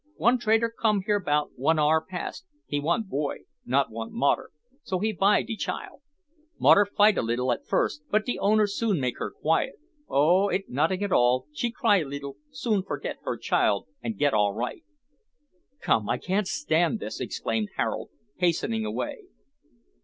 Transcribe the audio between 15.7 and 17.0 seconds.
"Come, I can't stand